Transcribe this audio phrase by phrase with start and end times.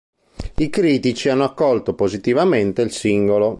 [0.55, 3.49] I critici hanno accolto positivamente il singolo.